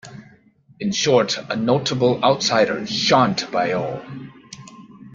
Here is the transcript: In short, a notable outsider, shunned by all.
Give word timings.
In 0.79 0.93
short, 0.93 1.37
a 1.47 1.55
notable 1.55 2.23
outsider, 2.23 2.87
shunned 2.87 3.47
by 3.51 3.73
all. 3.73 4.03